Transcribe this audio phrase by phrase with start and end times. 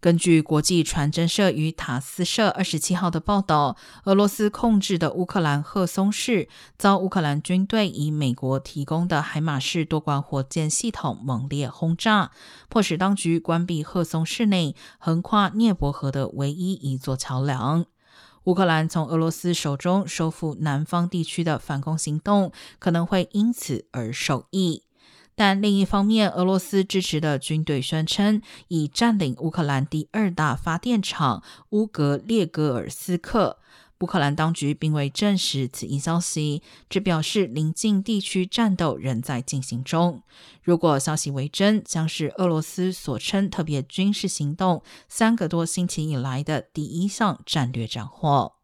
[0.00, 12.30] 根据国际传真社与塔斯社二十七号的报道，俄罗斯控制的乌克兰赫松市遭乌克兰军队以美国提供的海马式多管火箭系统猛烈轰炸，
[12.68, 17.84] 迫使当局关闭赫松市内横跨涅伯河的唯一一座桥梁。
[18.44, 24.84] 乌克兰从俄罗斯手中收复南方地区的反攻行动可能会因此而受益。
[25.38, 33.58] 但另一方面，俄罗斯支持的军队宣称已占领乌克兰第二大发电厂乌格列戈尔斯克。
[34.00, 40.24] 乌克兰当局并未证实此一消息，只表示邻近地区战斗仍在进行中。
[40.60, 48.57] 如果消息为真，将是俄罗斯所称特别军事行动三个多星期以来的第一项战略斩获。